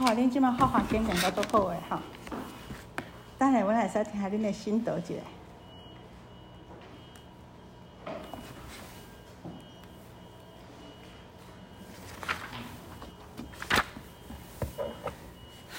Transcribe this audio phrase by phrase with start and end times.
[0.00, 2.00] 好，恁即马好好讲讲到都好诶哈。
[3.38, 5.14] 等下，我来使听下恁的心得一下。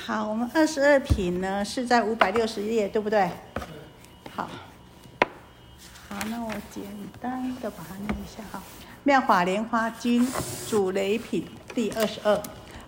[0.05, 3.27] 好，我们二十二品呢是在五百六十页，对不对？
[4.35, 4.47] 好，
[6.09, 6.83] 好，那我简
[7.19, 8.61] 单的把它念一下哈。
[9.01, 10.27] 妙法莲花经
[10.69, 12.39] 主雷品第二十二。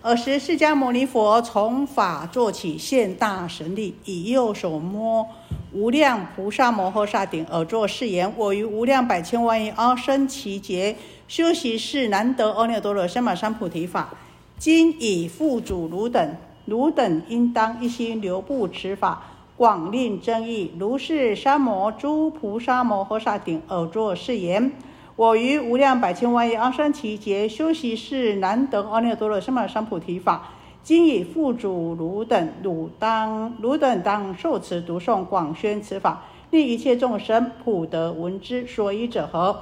[0.04, 5.26] 尔时释迦牟尼佛从法座起，现大神力，以右手摸
[5.72, 10.94] 无量菩萨摩诃萨顶，而作誓言：我于无量百千万亿阿僧祇劫
[11.26, 14.10] 修习是难得阿耨多罗三藐三菩提法，
[14.58, 16.36] 今以付主汝等。
[16.66, 19.22] 汝等应当一心留步此法，
[19.56, 20.70] 广令争议。
[20.78, 24.70] 如是三摩诸菩萨摩诃萨顶而作誓言：
[25.16, 38.66] 我于无量百千万亿阿僧祇劫修习是难得阿耨多罗三藐三菩提法，今以付诸汝等，汝当汝等当受持读诵广宣此法，令一切众生普得闻之。
[38.66, 39.56] 所以者何？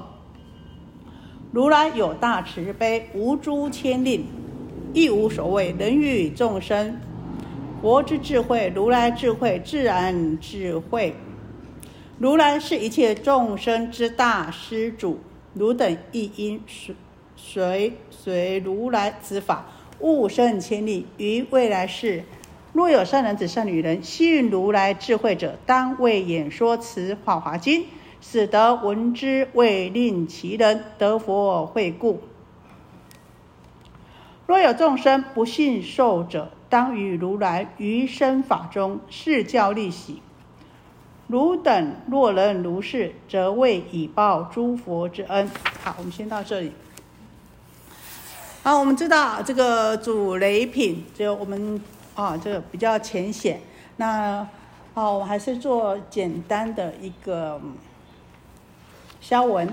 [1.50, 4.24] 如来有大慈悲，无诸牵令。
[4.94, 6.98] 亦无所谓，能与众生，
[7.80, 11.14] 佛之智慧，如来智慧，自然智慧。
[12.18, 15.18] 如来是一切众生之大施主，
[15.54, 16.94] 汝等亦应随
[17.36, 19.66] 随随如来之法，
[20.00, 21.06] 勿胜千里。
[21.16, 22.24] 于未来世，
[22.72, 27.82] 若有善男子、善女人，信如来智慧者，当为演说此《法华经》，
[28.20, 32.22] 使得闻之，为令其人得佛慧故。
[34.46, 40.22] 若有众生不信受者，当与如来于身法中示教利喜。
[41.32, 45.50] 汝等若能如是，则为以报诸佛之恩。
[45.82, 46.72] 好，我们先到这里。
[48.62, 51.82] 好，我们知道这个主雷品，就我们
[52.14, 53.62] 啊，这个比较浅显。
[53.96, 54.46] 那
[54.92, 57.58] 哦，我还是做简单的一个
[59.22, 59.66] 消文。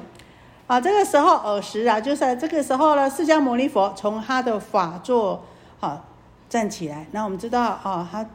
[0.66, 5.44] 啊，这个时候尔时啊，就是在这个时候呢，释迦牟尼佛从他的法座
[5.82, 6.06] 啊
[6.48, 7.06] 站起来。
[7.12, 8.26] 那我们知道啊，他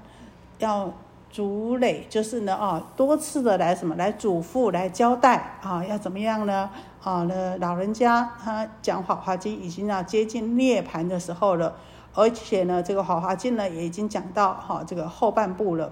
[0.59, 0.93] 要
[1.35, 6.71] 主累，就是呢啊，多次的来什么来嘱咐、来交代啊，要怎么样呢？
[7.03, 11.75] 啊，那老人家他讲《法华经》已经要接近涅槃的时候了，
[12.15, 15.91] 而且呢，这个《法华经》呢也已经讲到哈这个后半部了。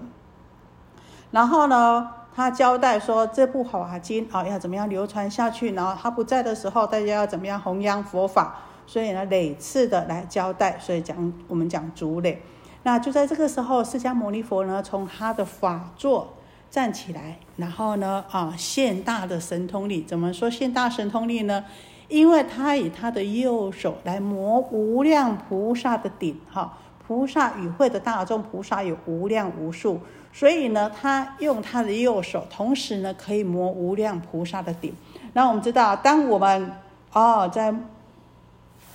[1.31, 2.09] 然后呢？
[2.35, 5.73] 他交代说，这部《法华经》啊，要怎么样流传下去？
[5.73, 8.55] 然后他不在的时候，大家要怎么样弘扬佛法？
[8.87, 10.79] 所以呢，累次的来交代。
[10.79, 12.41] 所以讲我们讲主累。
[12.83, 16.33] 那就在这个时候，释迦牟尼佛呢，从他的法座
[16.69, 20.03] 站起来，然后呢，啊，现大的神通力。
[20.03, 21.63] 怎么说现大神通力呢？
[22.09, 26.77] 因为他以他的右手来摩无量菩萨的顶，哈，
[27.07, 29.99] 菩萨与会的大众菩萨有无量无数。
[30.33, 34.93] 所以呢，他用他的右手，同时呢可以磨无量菩萨的顶。
[35.31, 36.71] 那我们知道，当我们
[37.13, 37.73] 哦在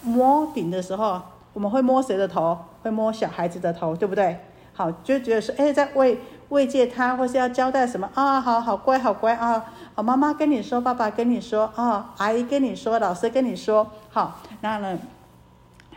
[0.02, 1.22] 摸顶的时候，
[1.54, 2.58] 我们会摸谁的头？
[2.82, 4.38] 会摸小孩子的头，对不对？
[4.72, 6.18] 好，就觉得说，哎，在慰
[6.50, 8.40] 慰藉他，或是要交代什么啊？
[8.40, 9.64] 好好乖，好乖啊！
[9.94, 14.98] 好，妈妈跟你说，爸爸跟你说啊，阿姨跟你说，老师跟你说，好，那呢？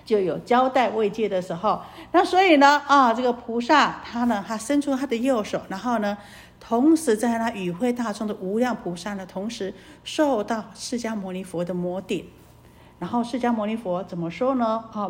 [0.04, 1.80] 就有交代慰藉的时候，
[2.12, 6.18] 那所以呢，啊，这个菩萨他呢，他伸出他的右手，然后呢，
[6.60, 12.26] 同时在那与会大众的无量菩萨呢，同时受到释迦牟尼佛的摩顶，
[12.98, 14.84] 然后释迦牟尼佛怎么说呢？
[14.92, 15.08] 啊，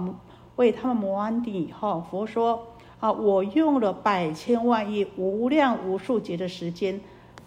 [0.56, 2.68] 为他们磨完底以后，佛说
[3.00, 7.02] 啊，我用了百千万亿无量无数劫的时间，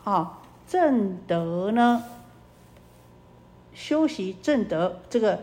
[0.04, 2.04] 啊，正德呢，
[3.72, 5.40] 修习正德这个。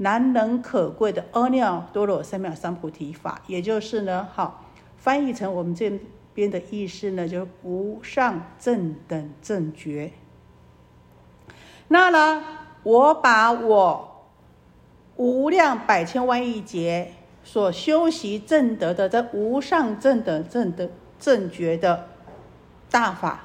[0.00, 4.62] 难能可贵的阿耨多罗三藐三菩提法，也就是呢，好
[4.96, 5.98] 翻译成我们这
[6.32, 10.12] 边的意思呢，就是无上正等正觉。
[11.88, 12.44] 那呢，
[12.84, 14.07] 我把我
[15.18, 17.10] 无量百千万亿劫
[17.42, 20.88] 所修习正德的这无上正等正的
[21.18, 22.06] 正觉的
[22.88, 23.40] 大法，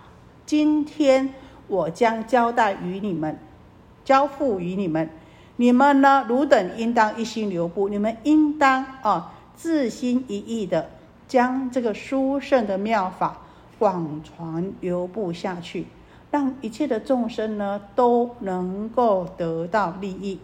[0.46, 1.34] 今天
[1.68, 3.40] 我将交代于你们，
[4.06, 5.10] 交付于你们。
[5.56, 6.26] 你们呢？
[6.28, 7.90] 汝等应当一心留步。
[7.90, 10.92] 你们应当啊，自心一意的
[11.28, 13.42] 将这个殊胜的妙法
[13.80, 15.88] 广传流布下去，
[16.30, 20.40] 让一切的众生呢都能够得到利益。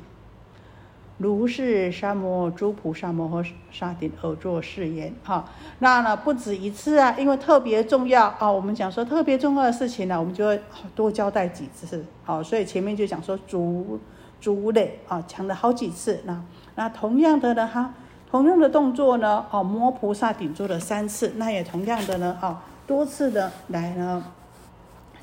[1.19, 5.13] 如是沙摩诸菩萨摩诃萨顶而作誓言。
[5.21, 5.44] 哈，
[5.80, 8.50] 那呢不止一次啊，因为特别重要啊。
[8.50, 10.60] 我们讲说特别重要的事情呢，我们就会
[10.95, 12.04] 多交代几次。
[12.24, 14.00] 好，所以前面就讲说足
[14.39, 16.21] 足累啊，讲了好几次。
[16.25, 16.42] 那
[16.75, 17.94] 那同样的呢，哈
[18.31, 22.56] 同样的动作呢，哦，摩菩萨顶做了三次，那也同样的呢，哦，
[22.88, 24.24] 多次的来呢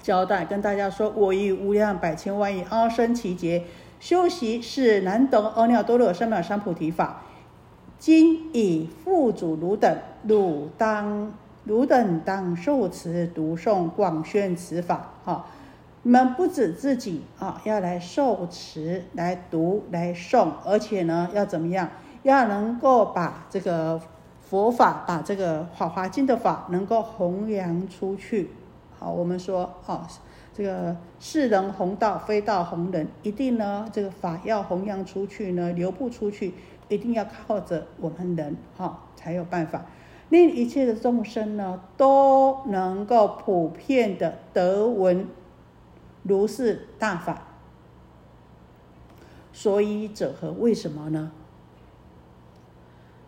[0.02, 3.64] 交代跟大家说，我以无量百千万亿阿僧祇劫
[3.98, 7.22] 修习是难得阿耨多罗三藐三菩提法，
[7.98, 11.32] 今以父祖汝等，汝当
[11.64, 15.46] 汝等当受持读诵广宣此法，哈。
[16.02, 21.88] 你们不止自己啊，要来受持、来读、来诵，而且呢，要怎么样？
[22.22, 24.00] 要能够把这个
[24.40, 28.50] 佛法，把这个《法华经》的法，能够弘扬出去。
[28.96, 30.06] 好，我们说，哦，
[30.56, 36.54] 这个世人弘道，非道弘人，一定呢，这个法要弘扬出去呢，流不出去，
[36.88, 39.84] 一定要靠着我们人，哈，才有办法，
[40.30, 45.28] 令一切的众生呢，都能够普遍的得闻。
[46.22, 47.42] 如是大法，
[49.52, 50.52] 所以者何？
[50.52, 51.32] 为什么呢？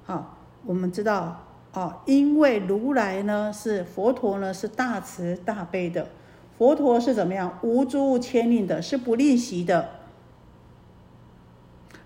[0.04, 1.42] 好，我们知道
[1.72, 6.08] 啊，因为如来呢是佛陀呢是大慈大悲的，
[6.58, 7.58] 佛陀是怎么样？
[7.62, 9.88] 无诸牵令的，是不吝惜的，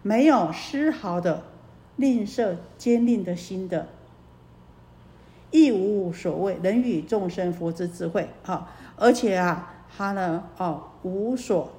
[0.02, 1.43] 没有丝毫的
[1.96, 3.88] 吝啬坚定的心的，
[5.50, 9.70] 亦无所谓人与众生佛之智慧啊，而且啊。
[9.94, 11.70] 他呢，哦，无所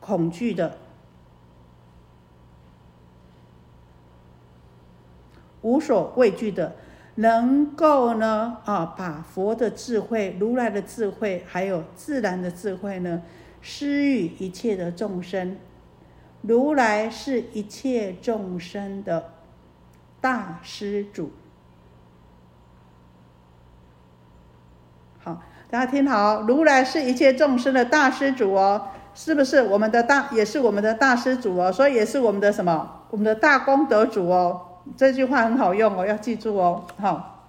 [0.00, 0.76] 恐惧的，
[5.60, 6.74] 无所畏惧的，
[7.16, 13.22] 能够呢，啊，把佛的智慧、如来的智慧，还有自然的智慧呢，
[13.60, 15.56] 施予一切的众生。
[16.42, 19.32] 如来是一切众生的
[20.20, 21.30] 大施主。
[25.18, 25.42] 好。
[25.70, 34.60] 大家听好，如来是一切众生的大施主哦，是不是我们的大，也是我们的大施主哦，所以也是我们的什么，我们的大功德主哦。
[34.96, 36.84] 这句话很好用哦，要记住哦。
[36.98, 37.48] 好，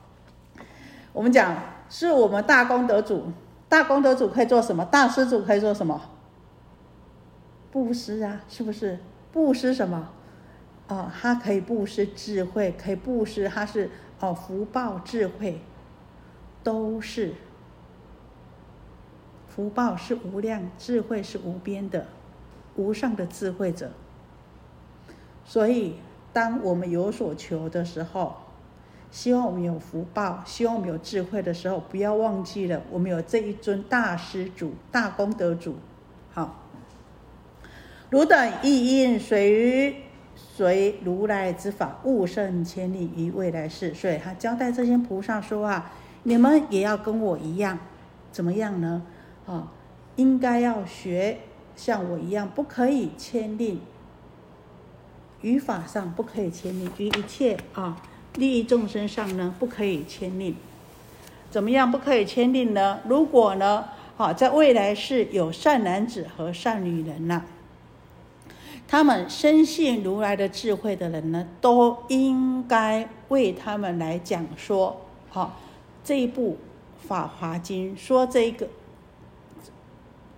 [1.12, 1.56] 我们讲
[1.90, 3.32] 是我们大功德主，
[3.68, 4.86] 大功德主可以做什么？
[4.86, 6.02] 大施主可以做什么？
[7.72, 9.00] 布施啊，是不是？
[9.32, 10.10] 布施什么？
[10.88, 13.90] 哦，他可以布施智慧，可以布施，他是
[14.20, 15.62] 哦福报智慧，
[16.64, 17.34] 都是。
[19.48, 22.08] 福报是无量，智慧是无边的，
[22.76, 23.92] 无上的智慧者。
[25.46, 25.98] 所以，
[26.34, 28.36] 当我们有所求的时候，
[29.12, 35.76] 希望我们有福报，希望我们有智慧的时候，不要忘记了，我们有这一尊大施主、大功德主。
[36.34, 36.64] 好，
[38.10, 39.96] 汝等亦应随于
[40.36, 43.94] 随如来之法，悟胜千里于未来世。
[43.94, 45.92] 所以他交代这些菩萨说啊，
[46.24, 47.78] 你们也要跟我一样，
[48.32, 49.04] 怎么样呢？
[49.46, 49.72] 啊，
[50.16, 51.38] 应该要学
[51.76, 53.80] 像我一样，不可以牵令。
[55.44, 58.02] 语法上不可以牵令，于一切啊
[58.36, 60.56] 利益众生上呢，不可以牵令。
[61.52, 63.00] 怎么样不可以牵令呢？
[63.08, 63.86] 如果呢，
[64.18, 67.44] 啊，在未来是有善男子和善女人呢，
[68.88, 75.60] 他们深信如来的智慧的人呢，都应该为他们来讲说，好
[76.04, 76.58] 这一部
[77.08, 78.68] 《法华经》说这个。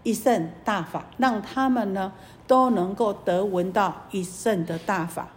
[0.04, 2.14] 一圣大法，让他们呢
[2.48, 5.30] 都能够得闻到一圣的大法。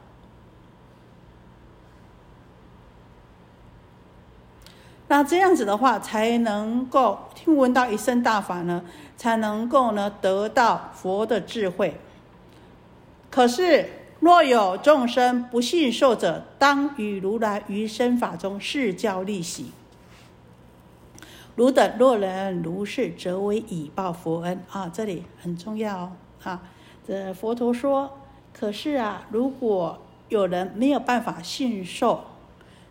[5.10, 8.84] 那这样子的话，才能够听闻到一圣大法呢，
[9.16, 11.98] 才能够呢得到佛的智慧。
[13.30, 13.88] 可是，
[14.20, 19.72] 若有众生不信受者，当与如来于身法中示教利息。
[21.56, 24.90] 汝等若人如是，则为以报佛恩啊！
[24.92, 26.60] 这里很重要啊。
[27.08, 28.18] 这佛陀说
[28.52, 29.98] ：“可是啊，如果
[30.28, 32.22] 有人没有办法信受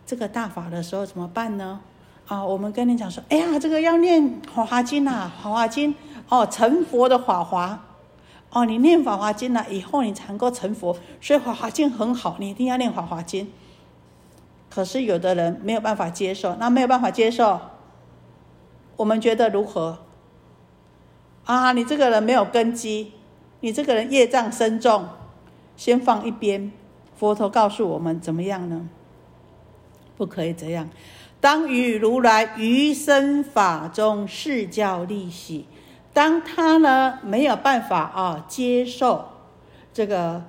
[0.04, 1.78] 这个大法的时候，怎么办呢？
[2.26, 4.20] 啊，我们跟你讲说：哎呀，这个要念
[4.52, 5.94] 《法华经》呐，《法华经》
[6.28, 7.84] 哦，成佛的法华
[8.50, 10.98] 哦，你念《法华经》了以后，你才能够成佛。
[11.20, 13.46] 所以《法华经》很好，你一定要念《法华经》。
[14.68, 17.60] 可是有的人没有办法接受，那没有办法接受。”
[18.98, 19.98] 我们觉得如何？
[21.44, 23.12] 啊，你这个人没有根基，
[23.60, 25.06] 你这个人业障深重，
[25.76, 26.70] 先放一边。
[27.16, 28.88] 佛陀告诉我们怎么样呢？
[30.16, 30.88] 不可以这样，
[31.40, 35.66] 当与如来余身法中示教利息。
[36.12, 39.28] 当他呢没有办法啊接受
[39.92, 40.42] 这个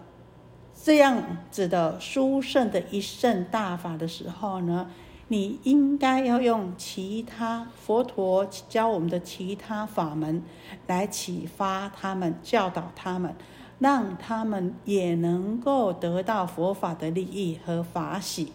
[0.83, 4.89] 这样子的殊胜的一圣大法的时候呢？
[5.31, 10.43] 你应该要用其他佛陀教我们的其他法门
[10.87, 13.35] 来启发他们、教导他们，
[13.77, 18.51] 让他们也能够得到佛法的利益和法喜，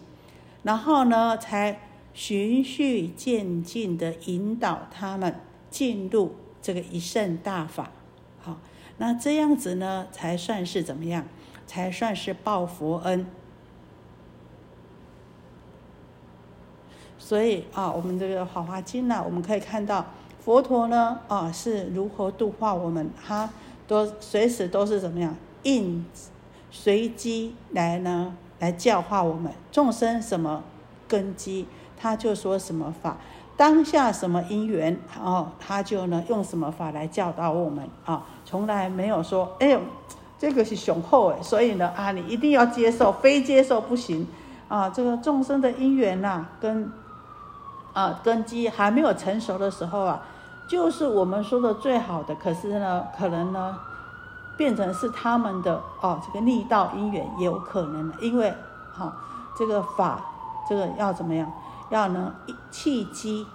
[0.63, 1.79] 然后呢，才
[2.13, 5.33] 循序渐进的引导他们
[5.69, 7.91] 进入这个一圣大法。
[8.39, 8.57] 好，
[8.97, 11.25] 那这样子呢，才算是怎么样？
[11.65, 13.25] 才算是报佛恩。
[17.25, 20.05] 所以啊，我们这个《法华经》呢，我们可以看到
[20.39, 23.49] 佛陀呢啊是如何度化我们，他
[23.87, 26.05] 都随时都是怎么样应
[26.69, 30.63] 随机来呢来教化我们众生什么
[31.07, 31.65] 根基，
[31.99, 33.17] 他就说什么法，
[33.57, 39.81] 当下什么因缘，哦，他就呢用什么法来教导我们啊，从来没有说哎呦
[40.37, 44.27] 这个是雄厚哎，所以呢啊你一定要接受，非接受不行
[44.67, 46.91] 啊，这个众生的因缘呐跟。
[47.95, 50.21] 啊，根基还没有成熟的时候啊，
[50.67, 52.35] 就是我们说的最好的。
[52.35, 53.77] 可是呢，可能呢，
[54.57, 58.17] 变成是他们的哦，这个逆道因缘也有可能的。
[58.19, 58.53] 因为
[58.93, 59.15] 哈，
[59.57, 60.19] 这个法，
[60.67, 61.49] 这个要怎么样？
[61.89, 62.33] 要能
[62.69, 63.47] 契机，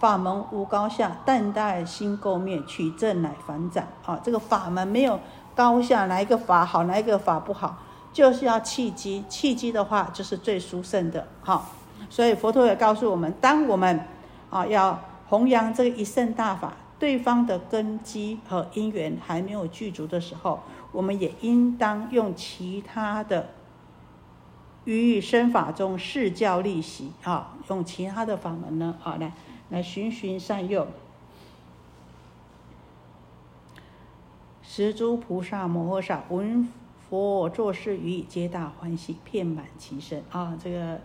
[0.00, 3.86] 法门无高下，但待心垢灭，取证乃反转。
[4.04, 5.20] 啊，这个法门没有
[5.54, 7.76] 高下，哪一个法好，哪一个法不好，
[8.12, 9.24] 就是要契机。
[9.28, 11.28] 契机的话，就是最殊胜的。
[11.40, 11.64] 好。
[12.10, 14.06] 所以佛陀也告诉我们，当我们
[14.50, 20.60] 啊要弘扬这一圣大法，对方的根基和因缘还没有具足的时候，
[20.92, 23.48] 我们也应当用其他的
[24.84, 29.32] 于身法中示教利习啊，用其他的法门呢啊来
[29.70, 30.86] 来循循善诱，
[34.62, 36.68] 十诸菩萨摩诃萨闻
[37.08, 41.00] 佛作事语，皆大欢喜，遍满其身啊这个。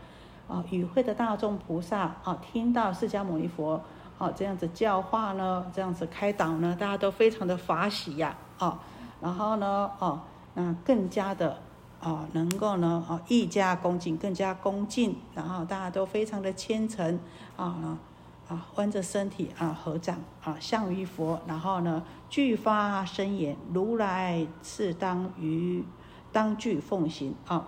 [0.50, 3.80] 啊，与会的大众菩萨啊，听到释迦牟尼佛
[4.18, 8.80] 啊这样子教化呢，这样子开导呢，大家都非常的法喜呀啊，
[9.22, 10.20] 然后呢，哦，
[10.56, 11.56] 那更加的
[12.02, 17.20] 啊，能够呢啊，愈加恭敬，更加恭敬，然后大家都非常的虔诚
[17.56, 18.00] 啊
[18.48, 25.86] 啊，弯着身体啊，合掌啊，向于佛，然后呢，具发声言，如来是当于
[26.32, 27.68] 当具奉行啊。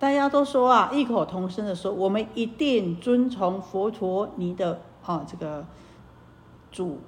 [0.00, 5.66] 大家都说啊，异口同声的说，我们一定遵从佛陀你的啊这个
[6.72, 7.00] 嘱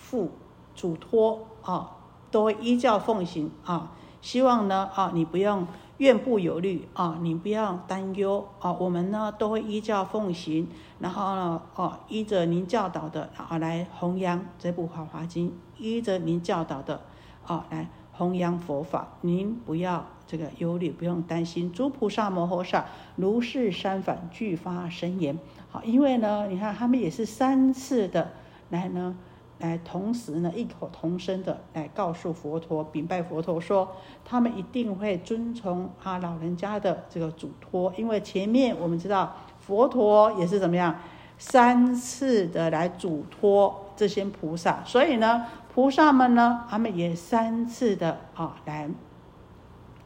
[0.00, 0.28] 咐
[0.74, 1.98] 嘱托啊，
[2.30, 3.92] 都会依教奉行啊。
[4.22, 5.66] 希望呢啊，你不用
[5.98, 8.72] 怨不忧虑啊，你不要担忧啊。
[8.72, 10.66] 我们呢都会依教奉行，
[10.98, 17.02] 然后呢哦，依着您教导的啊来弘扬这部《法华经》，依着您教导的
[17.46, 19.08] 啊来弘扬佛法。
[19.20, 20.06] 您不要。
[20.30, 25.36] 这个忧虑不用担心，诸菩萨摩诃萨如是三反俱发声言。
[25.72, 28.30] 好，因为呢，你看他们也是三次的
[28.68, 29.16] 来呢，
[29.58, 33.88] 来同时呢异口同声的来告诉佛陀禀拜佛陀说，
[34.24, 37.92] 他们一定会遵从啊老人家的这个嘱托。
[37.96, 40.96] 因为前面我们知道佛陀也是怎么样
[41.38, 45.44] 三次的来嘱托这些菩萨，所以呢
[45.74, 48.88] 菩萨们呢他们也三次的啊来。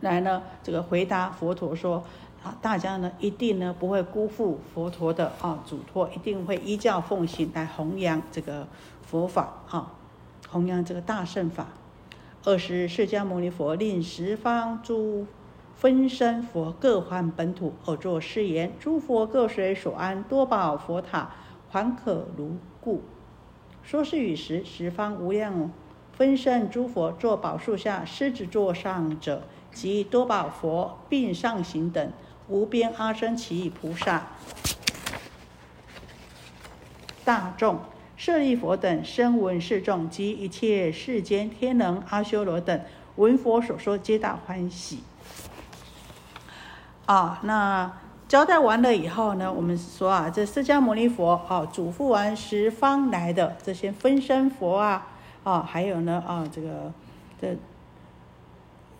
[0.04, 2.04] 来呢，这个回答佛陀说
[2.42, 8.68] 啊，大家呢一定呢不会辜负佛陀的啊嘱托，一定会依教奉行来弘扬这个
[9.02, 9.92] 佛法啊，
[10.50, 11.68] 弘扬这个大圣法。
[12.44, 15.26] 二十释迦牟尼佛令十方诸
[15.74, 21.30] 分身佛各还本土而作誓言：诸佛各随所安多宝佛塔，
[21.70, 23.00] 还可如故。
[23.82, 25.72] 说是与时，十方无量
[26.12, 29.44] 分身诸佛坐宝树下，狮子座上者。
[29.74, 32.12] 及多宝佛并上行等
[32.48, 34.28] 无边阿僧祇菩萨、
[37.24, 37.80] 大众、
[38.16, 42.80] 舍利佛等声闻世众及一切世间天人阿修罗等
[43.16, 45.00] 闻佛所说，皆大欢喜。
[47.06, 47.92] 啊，那
[48.28, 55.06] 交代完了以后呢，我们说啊，这释迦牟尼佛啊，嘱咐完十方来的这些分身佛啊，
[55.42, 56.92] 啊，还有呢啊，这个
[57.40, 57.56] 这。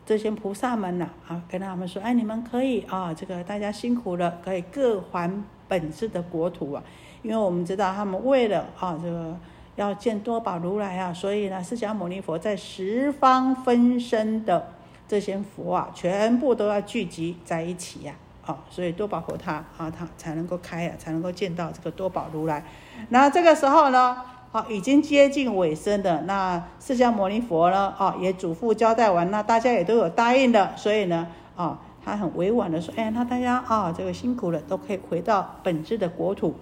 [0.07, 5.31] 这些菩萨们呐，啊，跟他们说，哎，你们可以啊，这个大家辛苦了，可以各还
[5.67, 6.83] 本质的国土啊。
[7.23, 9.35] 因为我们知道，他们为了啊，这个
[9.77, 14.69] 要见多宝如来啊，所以呢，释迦牟尼佛在十方分身的
[15.09, 22.63] 这些佛啊，全部都要聚集在一起呀，啊，所以多宝佛他啊，他才能够开呀，才能够见到这个多宝如来。
[23.09, 24.17] 那这个时候呢？
[24.55, 27.93] 好，已经接近尾声的那释迦牟尼佛呢？
[27.99, 36.55] 啊，也嘱咐交代完，那大家也都有答应的，所以呢，啊，他很委婉的说，哎，那大家啊，这个辛苦了，都可以回到本质的国土。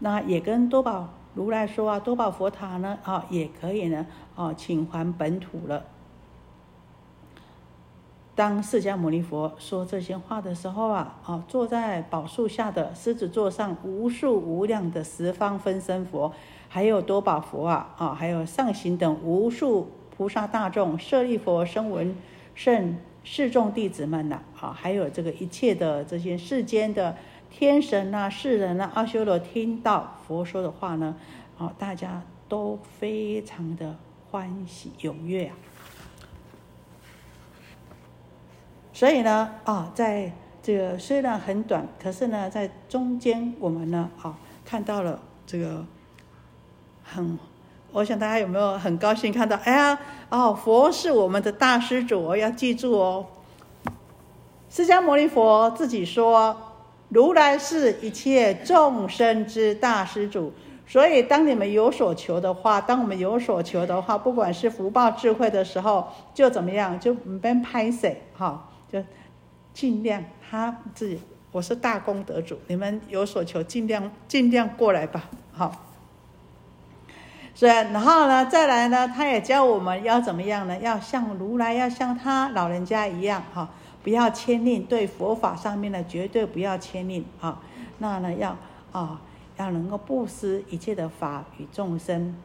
[0.00, 5.82] 那也跟多宝如来说啊，多宝佛塔呢，啊，也可以呢，啊，请还本土了。
[8.34, 16.32] 当释迦牟尼佛说这些话的时候啊，啊，坐在宝树下的狮子座上，无数无量的十方分身佛，
[16.66, 22.16] 还有多宝佛啊，啊，还有上行等无数菩萨大众、舍利佛、声闻
[22.54, 27.14] 圣世众弟子们呐，啊，还有这个一切的这些世间的
[27.50, 31.14] 天神啊、世人啊、阿修罗，听到佛说的话呢，
[31.58, 33.94] 啊，大家都非常的
[34.30, 35.54] 欢喜踊跃啊。
[39.02, 40.30] 所以呢，啊，在
[40.62, 45.84] 这个虽然很短，可是呢，在中间我们呢，啊，看到了这个
[47.02, 47.36] 很，
[47.90, 49.56] 我想大家有没有很高兴看到？
[49.64, 53.26] 哎呀，哦，佛是我们的大施主，要记住哦。
[54.70, 56.56] 释迦牟尼佛自己说，
[57.08, 60.52] 如来是一切众生之大施主。
[60.86, 68.68] 所以，当你们有所求的话，当我们有所求的话，不管是福报、智慧的时候，就怎么样，就别拍谁哈。
[68.92, 69.02] 就
[69.72, 71.18] 尽量他自己，
[71.50, 75.74] 我是大功德主，你们有所求，尽量尽量过来吧，好。
[77.54, 80.78] 所以，然后呢，再来呢，他也教我们要怎么样呢？
[80.78, 83.70] 要像如来，要像他老人家一样，哈，
[84.02, 87.60] 不要牵令，对佛法上面呢，绝对不要牵令，啊，
[87.96, 88.56] 那呢，要
[88.92, 89.22] 啊，
[89.56, 92.36] 要能够布施一切的法与众生。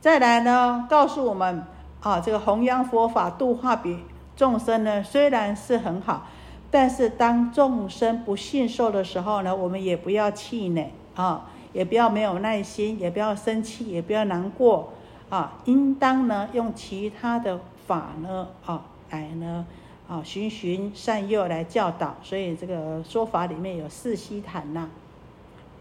[0.00, 1.66] 再来呢，告诉我们。
[2.04, 3.98] 啊，这个弘扬佛法、度化比
[4.36, 6.26] 众生呢，虽然是很好，
[6.70, 14.92] 但是当众生不信受的时候呢，我们也不要气馁啊，也不要没有耐心，也不要生气，也不要难过
[15.30, 19.64] 啊，应当呢用其他的法呢啊来呢
[20.06, 22.16] 啊循循善诱来教导。
[22.22, 24.90] 所以这个说法里面有四悉檀呐，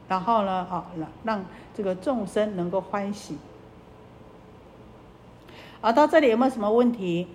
[0.08, 3.38] 然后呢啊让让这个众生能够欢喜。
[5.84, 7.28] 好，到这里有没有什么问题？